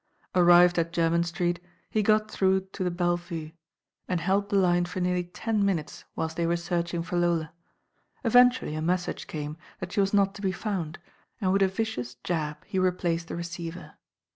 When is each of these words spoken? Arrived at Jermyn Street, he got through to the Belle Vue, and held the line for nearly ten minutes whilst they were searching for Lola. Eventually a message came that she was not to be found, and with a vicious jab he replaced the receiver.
Arrived 0.33 0.79
at 0.79 0.91
Jermyn 0.91 1.23
Street, 1.23 1.59
he 1.91 2.01
got 2.01 2.31
through 2.31 2.61
to 2.61 2.83
the 2.83 2.89
Belle 2.89 3.17
Vue, 3.17 3.51
and 4.07 4.19
held 4.19 4.49
the 4.49 4.55
line 4.55 4.85
for 4.85 4.99
nearly 4.99 5.25
ten 5.25 5.63
minutes 5.63 6.05
whilst 6.15 6.37
they 6.37 6.47
were 6.47 6.57
searching 6.57 7.03
for 7.03 7.17
Lola. 7.17 7.53
Eventually 8.23 8.73
a 8.73 8.81
message 8.81 9.27
came 9.27 9.57
that 9.79 9.91
she 9.91 9.99
was 10.01 10.11
not 10.11 10.33
to 10.33 10.41
be 10.41 10.51
found, 10.51 10.97
and 11.39 11.53
with 11.53 11.61
a 11.61 11.67
vicious 11.67 12.15
jab 12.23 12.65
he 12.65 12.79
replaced 12.79 13.27
the 13.27 13.35
receiver. 13.35 13.93